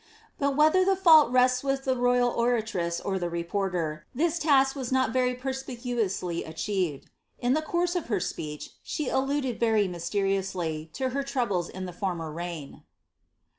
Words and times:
^ 0.01 0.03
But 0.39 0.55
vhether 0.55 0.83
the 0.83 0.95
fault 0.95 1.31
rests 1.31 1.63
with 1.63 1.83
the 1.85 1.95
royal 1.95 2.31
oratress 2.33 2.99
or 3.05 3.19
the 3.19 3.29
reporter, 3.29 4.07
this 4.15 4.39
task 4.39 4.75
»«not 4.91 5.13
very 5.13 5.35
perspicuously 5.35 6.43
achieved. 6.43 7.11
In 7.37 7.53
the 7.53 7.61
course 7.61 7.95
of 7.95 8.07
her 8.07 8.19
speech, 8.19 8.71
she 8.81 9.13
lauded 9.13 9.59
very 9.59 9.87
mysteriously, 9.87 10.89
to 10.93 11.09
her 11.09 11.21
troubles 11.21 11.69
in 11.69 11.85
the 11.85 11.93
former 11.93 12.31
reign. 12.31 12.81